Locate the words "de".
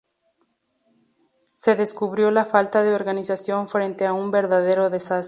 2.81-2.95